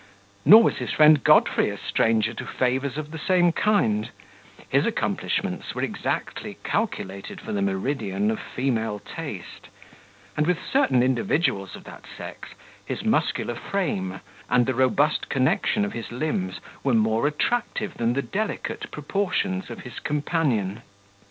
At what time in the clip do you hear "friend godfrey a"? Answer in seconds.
0.91-1.77